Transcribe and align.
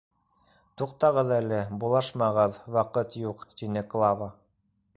—Туҡтағыҙ 0.81 1.33
әле, 1.35 1.59
булашмағыҙ, 1.83 2.57
ваҡыт 2.77 3.19
юҡ,— 3.27 3.47
тине 3.61 3.87
Клава. 3.93 4.35